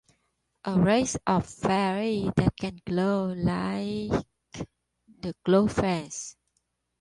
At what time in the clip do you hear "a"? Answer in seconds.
0.65-0.79